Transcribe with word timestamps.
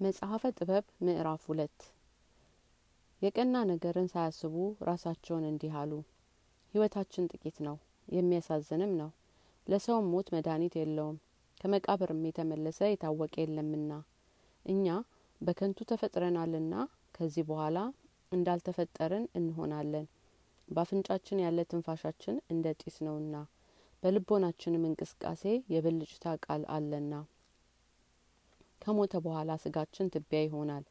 መጽሐፈ 0.00 0.42
ጥበብ 0.56 0.84
ምዕራፍ 1.00 1.42
ሁለት። 1.50 1.76
የቀና 3.22 3.56
ነገርን 3.70 4.08
ሳያስቡ 4.12 4.54
ራሳቸውን 4.88 5.44
እንዲህ 5.50 5.74
አሉ። 5.80 5.92
ህይወታችን 6.74 7.28
ጥቂት 7.32 7.58
ነው 7.66 7.76
የሚያሳዝንም 8.08 8.92
ነው። 8.98 9.10
ለሰውም 9.66 10.10
ሞት 10.12 10.28
መድኃኒት 10.34 10.74
የለውም 10.78 11.16
ከመቃብርም 11.60 12.20
የተመለሰ 12.28 12.80
የታወቀ 12.88 13.34
የለምና። 13.42 13.92
እኛ 14.64 14.86
በከንቱ 15.40 15.78
ተፈጥረናልና 15.90 16.74
ከዚህ 17.16 17.46
በኋላ 17.48 17.78
እንዳልተፈጠርን 18.32 19.24
እንሆናለን። 19.38 20.06
በአፍንጫችን 20.68 21.42
ያለ 21.44 21.64
ትንፋሻችን 21.70 22.36
እንደ 22.50 22.74
ጢስ 22.80 22.98
ነውና 23.06 23.34
በልቦናችንም 24.02 24.86
እንቅስቃሴ 24.88 25.44
የብልጭታ 25.74 26.36
ቃል 26.44 26.64
አለና 26.76 27.12
ከሞተ 28.86 29.14
በኋላ 29.22 29.52
ስጋችን 29.62 30.10
ትቢያ 30.14 30.40
ይሆናል። 30.44 30.84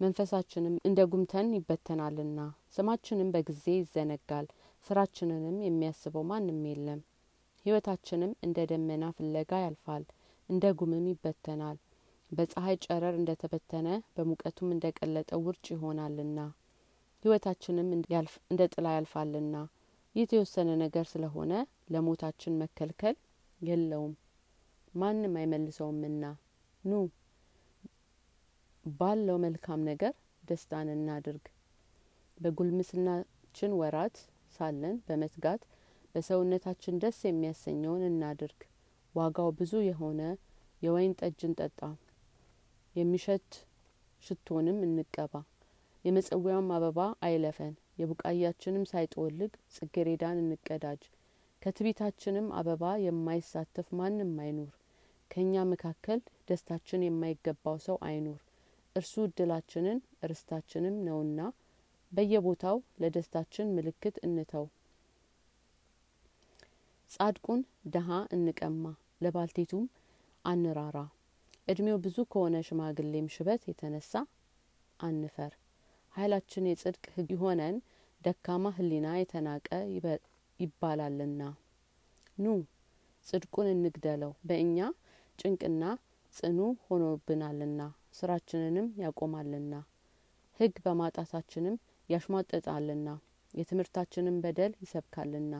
መንፈሳችንም 0.00 0.74
እንደ 0.88 1.00
ጉምተን 1.10 1.48
ይበተናልና 1.56 2.40
ስማችንም 2.74 3.32
በጊዜ 3.34 3.64
ይዘነጋል። 3.76 4.46
ስራችንንም 4.86 5.56
የሚያስበው 5.64 6.24
ማንም 6.28 6.60
የለም። 6.68 7.00
ህይወታችንም 7.66 8.32
እንደ 8.46 8.58
ደመና 8.70 9.04
ፍለጋ 9.16 9.52
ያልፋል 9.64 10.04
እንደ 10.48 10.64
ጉምም 10.78 11.04
ይበተናል። 11.10 11.76
በፀሐይ 12.30 12.76
ጨረር 12.84 13.14
እንደ 13.18 13.30
ተበተነ 13.40 13.88
በሙቀቱም 14.14 14.68
እንደ 14.72 14.86
ቀለጠ 14.98 15.30
ውርጭ 15.44 15.66
ይሆናልና 15.74 16.38
ህይወታችንም 17.24 17.88
እንደ 18.48 18.60
ጥላ 18.72 18.86
ያልፋልና 18.96 19.56
ይህ 20.14 20.22
የተወሰነ 20.22 20.70
ነገር 20.82 21.04
ስለሆነ 21.10 21.52
ለሞታችን 21.92 22.58
መከልከል 22.62 23.16
የለውም። 23.60 24.14
ማንም 24.94 25.34
አይመልሰውምና 25.40 26.24
ኑ 26.84 27.00
ባለው 28.84 29.36
መልካም 29.42 29.80
ነገር 29.88 30.12
ደስታን 30.44 30.88
እናድርግ። 30.94 31.44
በጉልምስናችን 32.38 33.72
ወራት 33.80 34.16
ሳለን 34.54 34.96
በመትጋት 35.06 35.62
በሰውነታችን 36.14 37.00
ደስ 37.02 37.18
የሚያሰኘውን 37.26 38.02
እናድርግ። 38.08 38.60
ዋጋው 39.14 39.50
ብዙ 39.58 39.72
የሆነ 39.86 40.20
የወይን 40.82 41.14
ጠጅ 41.20 41.40
እንጠጣ። 41.48 41.80
የሚሸት 42.94 43.50
ሽቶንም 44.22 44.78
እንቀባ። 44.86 45.34
የመጸዊያውም 46.04 46.70
አበባ 46.76 46.98
አይለፈን። 47.22 47.72
የቡቃያችንም 48.00 48.88
ሳይጠወልግ 48.90 49.54
ጽጌሬዳን 49.74 50.42
እንቀዳጅ። 50.44 51.02
ከትቢታችንም 51.62 52.46
አበባ 52.58 52.92
የማይሳተፍ 53.06 53.88
ማንም 53.98 54.32
አይኑር። 54.44 54.72
ከእኛ 55.30 55.64
መካከል 55.70 56.20
ደስታችን 56.48 57.04
የማይገባው 57.06 57.76
ሰው 57.84 57.98
አይኑር 58.06 58.40
እርሱ 59.00 59.14
እድላችንን 59.26 59.98
ርስታችንም 60.24 60.96
ነውና 61.06 61.40
በየቦታው 62.12 62.78
ለደስታችን 63.02 63.72
ምልክት 63.76 64.16
እንተው። 64.26 64.64
ጻድቁን 67.10 67.60
ደሀ 67.94 68.08
እንቀማ 68.36 68.84
ለባልቴቱም 69.20 69.84
አንራራ። 70.44 70.96
እድሜው 71.68 71.98
ብዙ 72.04 72.18
ከሆነ 72.32 72.56
ሽማግሌም 72.68 73.26
ሽበት 73.34 73.62
የተነሳ 73.68 74.12
አንፈር። 75.00 75.52
ኃይላችን 76.14 76.68
የጽድቅ 76.70 77.04
ህግ 77.14 77.30
ይሆነን 77.36 77.76
ደካማ 78.22 78.72
ህሊና 78.76 79.08
የተናቀ 79.18 79.68
ይባላልና። 80.60 81.42
ኑ 82.38 82.54
ጽድቁን 83.26 83.68
እንግደለው። 83.74 84.32
በእኛ 84.48 84.78
ጭንቅና 85.38 85.84
ጽኑ 86.34 86.58
ሆኖብናልና 86.84 87.80
ስራችንንም 88.12 88.86
ያቆማልና 89.02 89.74
ህግ 90.60 90.74
በማጣታችንም 90.84 91.76
ያሽሟጠጣልና 92.08 93.08
የትምህርታችንም 93.54 94.36
በደል 94.44 94.72
ይሰብካልና 94.82 95.54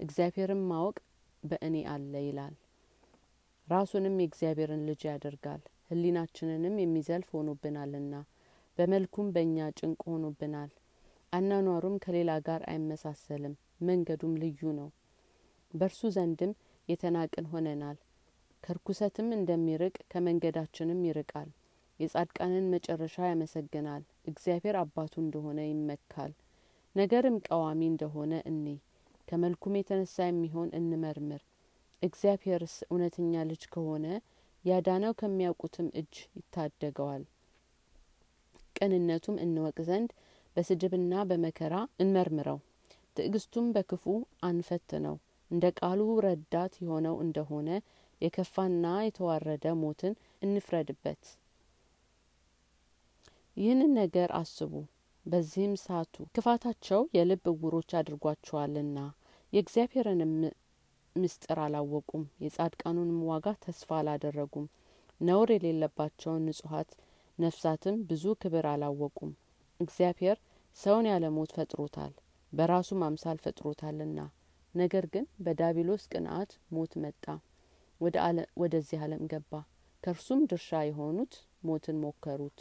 እግዚአብሔርን 0.00 0.62
ማወቅ 0.70 0.96
በእኔ 1.42 1.76
አለ 1.92 2.12
ይላል። 2.26 2.54
ራሱንም 3.68 4.16
የእግዚአብሔርን 4.20 4.82
ልጅ 4.88 5.02
ያደርጋል። 5.10 5.60
ህሊናችንንም 5.90 6.74
የሚዘልፍ 6.80 7.28
ሆኖብናልና 7.36 8.14
በመልኩም 8.78 9.28
በእኛ 9.34 9.66
ጭንቅ 9.78 10.00
ሆኖብናል። 10.10 10.70
አናኗሩም 11.32 11.96
ከሌላ 12.04 12.32
ጋር 12.46 12.62
አይመሳሰልም። 12.70 13.54
መንገዱም 13.86 14.34
ልዩ 14.42 14.72
ነው። 14.78 14.88
በእርሱ 15.74 16.02
ዘንድም 16.16 16.52
የተናቅን 16.88 17.46
ሆነናል 17.52 17.96
ከርኩሰትም 18.64 19.28
እንደሚርቅ 19.36 19.96
ከመንገዳችንም 20.12 21.00
ይርቃል። 21.06 21.48
የጻድቃንን 22.00 22.64
መጨረሻ 22.74 23.16
ያመሰግናል። 23.28 24.02
እግዚአብሔር 24.30 24.76
አባቱ 24.80 25.14
እንደሆነ 25.22 25.58
ይመካል። 25.68 26.32
ነገርም 26.94 27.36
ቀዋሚ 27.48 27.80
እንደሆነ 27.90 28.32
እኔ 28.50 28.66
ከመልኩም 29.28 29.76
የተነሳ 29.78 30.16
የሚሆን 30.26 30.68
እንመርምር። 30.78 31.42
እግዚአብሔርስ 32.02 32.74
እውነተኛ 32.86 33.42
ልጅ 33.50 33.62
ከሆነ 33.74 34.06
ያዳነው 34.64 35.12
ከሚያውቁትም 35.20 35.88
እጅ 36.00 36.14
ይታደገዋል። 36.38 37.22
ቅንነቱም 38.76 39.36
እንወቅ 39.44 39.76
ዘንድ 39.88 40.10
በስድብና 40.56 41.14
በመከራ 41.30 41.74
እንመርምረው። 42.02 42.58
ትዕግስቱም 43.16 43.66
በክፉ 43.74 44.04
አንፈት 44.42 44.90
ነው 45.04 45.16
እንደ 45.50 45.64
ቃሉ 45.78 46.00
ረዳት 46.26 46.74
የሆነው 46.82 47.16
እንደሆነ 47.24 47.68
የከፋና 48.24 48.86
የተዋረደ 49.04 49.66
ሞትን 49.80 50.14
እንፍረድበት። 50.42 51.22
ይህንን 53.56 53.92
ነገር 53.98 54.30
አስቡ። 54.38 54.72
በዚህም 55.26 55.74
ሳቱ። 55.82 56.14
ክፋታቸው 56.34 57.02
የልብ 57.16 57.44
እውሮች 57.52 57.90
አድርጓቸዋልና 57.98 58.98
የእግዚአብሔርንም 59.52 60.32
ምስጢር 61.16 61.58
አላወቁም። 61.64 62.24
የጻድቃኑንም 62.44 63.20
ዋጋ 63.28 63.46
ተስፋ 63.64 63.90
አላደረጉም። 63.98 64.66
ነውር 65.20 65.50
የሌለባቸውን 65.54 66.44
ንጹሀት 66.48 66.90
ነፍሳትም 67.38 67.96
ብዙ 68.08 68.34
ክብር 68.42 68.66
አላወቁም። 68.72 69.32
እግዚአብሔር 69.80 70.38
ሰውን 70.76 71.06
ያለ 71.10 71.24
ሞት 71.34 71.50
ፈጥሮታል 71.56 72.12
በራሱም 72.52 73.00
አምሳል 73.06 73.38
ፈጥሮታልና። 73.44 74.18
ነገር 74.74 75.04
ግን 75.14 75.24
በዳቢሎስ 75.44 76.04
ቅንአት 76.12 76.52
ሞት 76.70 76.92
መጣ 77.02 77.24
ወደዚህ 78.56 78.98
ዓለም 79.04 79.22
ገባ። 79.26 79.52
ከእርሱም 80.02 80.40
ድርሻ 80.50 80.80
የሆኑት 80.86 81.34
ሞትን 81.64 81.98
ሞከሩት 82.00 82.60